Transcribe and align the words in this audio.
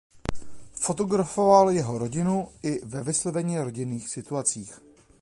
Fotografoval 0.73 1.69
jeho 1.71 1.97
rodinu 1.97 2.47
i 2.63 2.79
ve 2.85 3.03
vysloveně 3.03 3.63
rodinných 3.63 4.09
situacích. 4.09 4.79